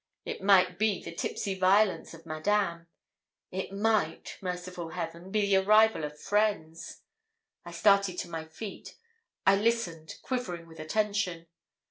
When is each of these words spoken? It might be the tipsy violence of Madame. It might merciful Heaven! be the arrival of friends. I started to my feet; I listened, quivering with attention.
It 0.25 0.41
might 0.41 0.79
be 0.79 0.99
the 1.03 1.13
tipsy 1.13 1.53
violence 1.53 2.15
of 2.15 2.25
Madame. 2.25 2.87
It 3.51 3.71
might 3.71 4.39
merciful 4.41 4.89
Heaven! 4.89 5.29
be 5.29 5.41
the 5.41 5.57
arrival 5.57 6.03
of 6.03 6.19
friends. 6.19 7.03
I 7.65 7.71
started 7.71 8.17
to 8.17 8.27
my 8.27 8.45
feet; 8.45 8.95
I 9.45 9.55
listened, 9.57 10.15
quivering 10.23 10.65
with 10.65 10.79
attention. 10.79 11.45